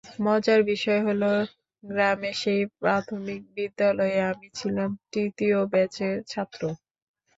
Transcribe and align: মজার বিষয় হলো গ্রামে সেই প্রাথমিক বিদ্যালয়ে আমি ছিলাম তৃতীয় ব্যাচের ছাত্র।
মজার 0.21 0.59
বিষয় 0.71 1.01
হলো 1.07 1.31
গ্রামে 1.83 2.31
সেই 2.41 2.61
প্রাথমিক 2.79 3.41
বিদ্যালয়ে 3.55 4.17
আমি 4.29 4.47
ছিলাম 4.57 4.89
তৃতীয় 5.11 5.57
ব্যাচের 5.71 6.15
ছাত্র। 6.27 6.61